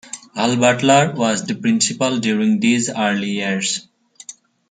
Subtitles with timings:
[0.35, 3.87] Hal Butler was the principal during these early years.